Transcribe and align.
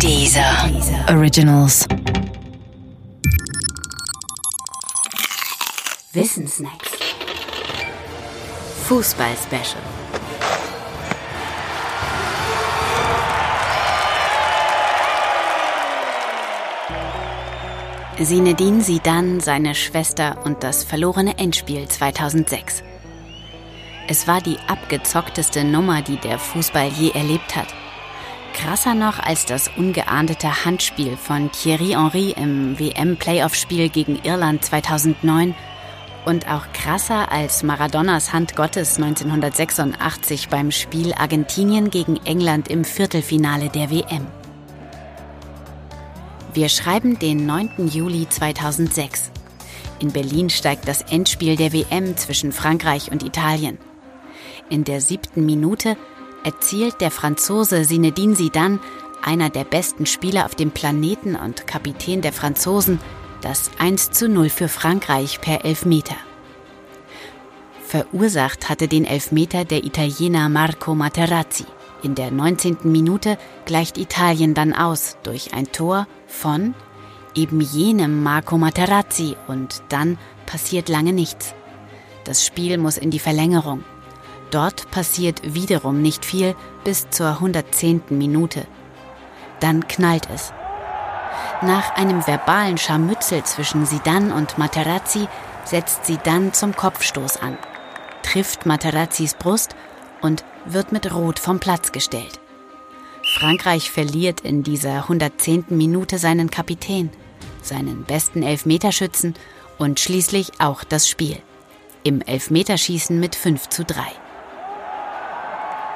Dieser 0.00 0.70
Originals. 1.08 1.86
Wissensnacks. 6.12 6.90
Fußball-Special. 8.84 9.82
Sinedin 18.18 18.80
Sidan, 18.80 19.40
seine 19.40 19.74
Schwester 19.74 20.38
und 20.44 20.62
das 20.62 20.84
verlorene 20.84 21.38
Endspiel 21.38 21.88
2006. 21.88 22.82
Es 24.06 24.28
war 24.28 24.40
die 24.40 24.58
abgezockteste 24.68 25.64
Nummer, 25.64 26.02
die 26.02 26.18
der 26.18 26.38
Fußball 26.38 26.88
je 26.88 27.10
erlebt 27.10 27.56
hat. 27.56 27.68
Krasser 28.54 28.94
noch 28.94 29.18
als 29.18 29.44
das 29.44 29.68
ungeahndete 29.76 30.64
Handspiel 30.64 31.16
von 31.16 31.50
Thierry 31.50 31.90
Henry 31.90 32.30
im 32.30 32.78
WM-Playoff-Spiel 32.78 33.88
gegen 33.90 34.20
Irland 34.22 34.64
2009 34.64 35.54
und 36.24 36.48
auch 36.48 36.64
krasser 36.72 37.30
als 37.30 37.62
Maradonas 37.62 38.32
Hand 38.32 38.56
Gottes 38.56 38.96
1986 38.96 40.48
beim 40.48 40.70
Spiel 40.70 41.12
Argentinien 41.12 41.90
gegen 41.90 42.16
England 42.24 42.68
im 42.68 42.84
Viertelfinale 42.84 43.68
der 43.68 43.90
WM. 43.90 44.26
Wir 46.54 46.68
schreiben 46.68 47.18
den 47.18 47.44
9. 47.44 47.88
Juli 47.88 48.28
2006. 48.28 49.32
In 49.98 50.12
Berlin 50.12 50.48
steigt 50.48 50.86
das 50.88 51.02
Endspiel 51.02 51.56
der 51.56 51.72
WM 51.72 52.16
zwischen 52.16 52.52
Frankreich 52.52 53.10
und 53.10 53.24
Italien. 53.24 53.78
In 54.70 54.84
der 54.84 55.00
siebten 55.00 55.44
Minute 55.44 55.96
erzielt 56.44 57.00
der 57.00 57.10
Franzose 57.10 57.82
Zinedine 57.82 58.34
Zidane, 58.34 58.78
einer 59.22 59.50
der 59.50 59.64
besten 59.64 60.06
Spieler 60.06 60.44
auf 60.44 60.54
dem 60.54 60.70
Planeten 60.70 61.34
und 61.34 61.66
Kapitän 61.66 62.20
der 62.20 62.32
Franzosen, 62.32 63.00
das 63.40 63.70
1 63.78 64.10
zu 64.10 64.28
0 64.28 64.48
für 64.50 64.68
Frankreich 64.68 65.40
per 65.40 65.64
Elfmeter. 65.64 66.16
Verursacht 67.86 68.68
hatte 68.68 68.88
den 68.88 69.04
Elfmeter 69.04 69.64
der 69.64 69.84
Italiener 69.84 70.48
Marco 70.48 70.94
Materazzi. 70.94 71.64
In 72.02 72.14
der 72.14 72.30
19. 72.30 72.78
Minute 72.84 73.38
gleicht 73.64 73.98
Italien 73.98 74.52
dann 74.52 74.74
aus 74.74 75.16
durch 75.22 75.54
ein 75.54 75.72
Tor 75.72 76.06
von 76.26 76.74
eben 77.34 77.60
jenem 77.60 78.22
Marco 78.22 78.58
Materazzi 78.58 79.36
und 79.46 79.82
dann 79.88 80.18
passiert 80.46 80.88
lange 80.88 81.12
nichts. 81.12 81.54
Das 82.24 82.44
Spiel 82.44 82.78
muss 82.78 82.96
in 82.96 83.10
die 83.10 83.18
Verlängerung. 83.18 83.84
Dort 84.50 84.90
passiert 84.90 85.54
wiederum 85.54 86.02
nicht 86.02 86.24
viel 86.24 86.54
bis 86.84 87.10
zur 87.10 87.28
110. 87.28 88.02
Minute. 88.10 88.66
Dann 89.60 89.88
knallt 89.88 90.28
es. 90.32 90.52
Nach 91.62 91.96
einem 91.96 92.26
verbalen 92.26 92.78
Scharmützel 92.78 93.42
zwischen 93.44 93.86
Sidan 93.86 94.32
und 94.32 94.58
Materazzi 94.58 95.28
setzt 95.64 96.04
Sidan 96.04 96.52
zum 96.52 96.76
Kopfstoß 96.76 97.38
an, 97.38 97.56
trifft 98.22 98.66
Materazzis 98.66 99.34
Brust 99.34 99.74
und 100.20 100.44
wird 100.66 100.92
mit 100.92 101.12
Rot 101.12 101.38
vom 101.38 101.60
Platz 101.60 101.92
gestellt. 101.92 102.40
Frankreich 103.38 103.90
verliert 103.90 104.42
in 104.42 104.62
dieser 104.62 105.02
110. 105.04 105.66
Minute 105.70 106.18
seinen 106.18 106.50
Kapitän, 106.50 107.10
seinen 107.62 108.04
besten 108.04 108.42
Elfmeterschützen 108.42 109.34
und 109.78 109.98
schließlich 109.98 110.60
auch 110.60 110.84
das 110.84 111.08
Spiel. 111.08 111.38
Im 112.02 112.20
Elfmeterschießen 112.20 113.18
mit 113.18 113.34
5 113.34 113.70
zu 113.70 113.84
3. 113.84 114.02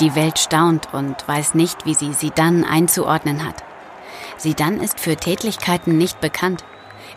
Die 0.00 0.14
Welt 0.14 0.38
staunt 0.38 0.94
und 0.94 1.28
weiß 1.28 1.54
nicht, 1.54 1.84
wie 1.84 1.94
sie 1.94 2.32
dann 2.34 2.64
einzuordnen 2.64 3.46
hat. 3.46 3.62
Sie 4.38 4.54
dann 4.54 4.80
ist 4.80 4.98
für 4.98 5.16
Tätlichkeiten 5.16 5.98
nicht 5.98 6.22
bekannt. 6.22 6.64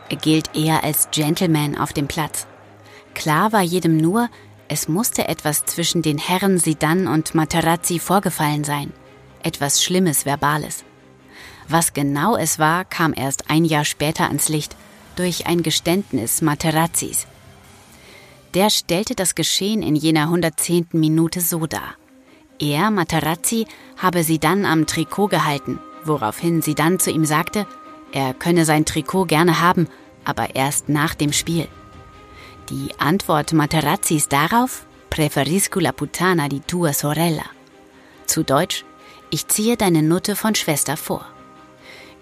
Er 0.10 0.18
gilt 0.18 0.54
eher 0.54 0.84
als 0.84 1.08
Gentleman 1.12 1.78
auf 1.78 1.94
dem 1.94 2.08
Platz. 2.08 2.46
Klar 3.14 3.54
war 3.54 3.62
jedem 3.62 3.96
nur, 3.96 4.30
es 4.68 4.90
musste 4.90 5.30
etwas 5.30 5.64
zwischen 5.66 6.02
den 6.02 6.18
Herren 6.18 6.58
Sidan 6.58 7.08
und 7.08 7.34
Materazzi 7.36 8.00
vorgefallen 8.00 8.66
sein. 8.66 8.92
Etwas 9.44 9.82
Schlimmes, 9.82 10.26
Verbales. 10.26 10.84
Was 11.70 11.94
genau 11.94 12.36
es 12.36 12.60
war, 12.60 12.84
kam 12.84 13.14
erst 13.16 13.50
ein 13.50 13.64
Jahr 13.64 13.86
später 13.86 14.26
ans 14.26 14.50
Licht 14.50 14.76
durch 15.16 15.48
ein 15.48 15.64
Geständnis 15.64 16.42
Materazzis. 16.42 17.28
Der 18.54 18.70
stellte 18.70 19.16
das 19.16 19.36
Geschehen 19.36 19.82
in 19.82 19.96
jener 19.96 20.24
110. 20.24 20.88
Minute 20.92 21.40
so 21.40 21.66
dar. 21.66 21.96
Er, 22.64 22.92
Materazzi, 22.92 23.68
habe 23.98 24.24
sie 24.24 24.40
dann 24.40 24.66
am 24.66 24.88
Trikot 24.88 25.28
gehalten, 25.28 25.80
woraufhin 26.06 26.62
sie 26.62 26.76
dann 26.76 26.98
zu 26.98 27.12
ihm 27.12 27.26
sagte, 27.26 27.68
er 28.14 28.34
könne 28.34 28.64
sein 28.64 28.86
Trikot 28.86 29.26
gerne 29.26 29.60
haben, 29.60 29.90
aber 30.24 30.56
erst 30.56 30.88
nach 30.88 31.14
dem 31.14 31.34
Spiel. 31.34 31.68
Die 32.70 32.98
Antwort 33.00 33.52
Materazzis 33.52 34.30
darauf? 34.30 34.86
Preferisco 35.10 35.82
la 35.82 35.92
puttana 35.92 36.48
di 36.48 36.62
tua 36.62 36.94
sorella. 36.94 37.44
Zu 38.28 38.44
Deutsch, 38.44 38.86
ich 39.30 39.48
ziehe 39.50 39.76
deine 39.76 40.02
Nutte 40.02 40.38
von 40.38 40.56
Schwester 40.56 40.96
vor. 40.96 41.26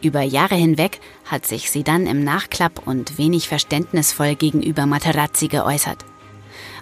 Über 0.02 0.24
Jahre 0.24 0.56
hinweg 0.56 1.00
hat 1.26 1.46
sich 1.46 1.70
sie 1.70 1.84
dann 1.84 2.08
im 2.08 2.24
Nachklapp 2.24 2.88
und 2.88 3.20
wenig 3.20 3.48
verständnisvoll 3.48 4.34
gegenüber 4.36 4.88
Materazzi 4.88 5.48
geäußert. 5.48 6.04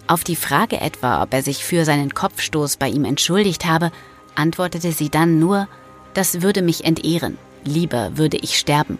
Auf 0.09 0.23
die 0.23 0.35
Frage 0.35 0.81
etwa, 0.81 1.21
ob 1.21 1.35
er 1.35 1.43
sich 1.43 1.63
für 1.63 1.85
seinen 1.85 2.15
Kopfstoß 2.15 2.77
bei 2.77 2.89
ihm 2.89 3.05
entschuldigt 3.05 3.67
habe, 3.67 3.91
antwortete 4.33 4.91
sie 4.91 5.09
dann 5.09 5.37
nur, 5.37 5.67
das 6.15 6.41
würde 6.41 6.63
mich 6.63 6.83
entehren, 6.83 7.37
lieber 7.63 8.17
würde 8.17 8.37
ich 8.37 8.57
sterben. 8.57 8.97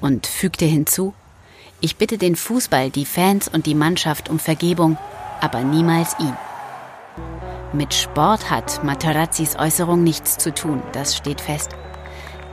Und 0.00 0.28
fügte 0.28 0.64
hinzu, 0.64 1.12
ich 1.80 1.96
bitte 1.96 2.18
den 2.18 2.36
Fußball, 2.36 2.90
die 2.90 3.04
Fans 3.04 3.48
und 3.48 3.66
die 3.66 3.74
Mannschaft 3.74 4.28
um 4.28 4.38
Vergebung, 4.38 4.96
aber 5.40 5.62
niemals 5.62 6.14
ihn. 6.20 6.36
Mit 7.72 7.92
Sport 7.92 8.48
hat 8.48 8.84
Materazzis 8.84 9.56
Äußerung 9.58 10.04
nichts 10.04 10.38
zu 10.38 10.54
tun, 10.54 10.80
das 10.92 11.16
steht 11.16 11.40
fest. 11.40 11.70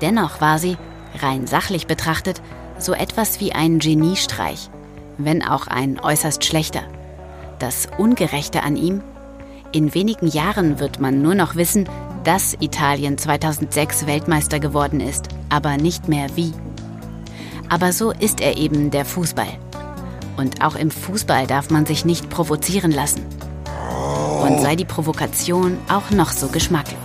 Dennoch 0.02 0.42
war 0.42 0.58
sie, 0.58 0.78
rein 1.22 1.46
sachlich 1.46 1.86
betrachtet, 1.86 2.42
so 2.80 2.94
etwas 2.94 3.40
wie 3.40 3.54
ein 3.54 3.78
Geniestreich, 3.78 4.72
wenn 5.20 5.44
auch 5.44 5.68
ein 5.68 6.00
äußerst 6.00 6.44
schlechter. 6.44 6.82
Das 7.60 7.88
Ungerechte 7.98 8.64
an 8.64 8.76
ihm? 8.76 9.02
In 9.72 9.94
wenigen 9.94 10.28
Jahren 10.28 10.80
wird 10.80 11.00
man 11.00 11.22
nur 11.22 11.36
noch 11.36 11.56
wissen, 11.56 11.88
dass 12.24 12.56
Italien 12.60 13.18
2006 13.18 14.08
Weltmeister 14.08 14.60
geworden 14.60 15.00
ist, 15.00 15.30
aber 15.50 15.78
nicht 15.78 16.08
mehr 16.08 16.28
wie. 16.36 16.54
Aber 17.70 17.94
so 17.94 18.12
ist 18.12 18.42
er 18.42 18.58
eben 18.58 18.92
der 18.92 19.06
Fußball. 19.06 19.48
Und 20.38 20.64
auch 20.64 20.76
im 20.76 20.92
Fußball 20.92 21.48
darf 21.48 21.70
man 21.70 21.86
sich 21.86 22.04
nicht 22.04 22.30
provozieren 22.30 22.92
lassen. 22.92 23.26
Und 24.42 24.60
sei 24.62 24.76
die 24.76 24.86
Provokation 24.86 25.78
auch 25.88 26.12
noch 26.12 26.32
so 26.32 26.48
geschmacklos. 26.48 27.05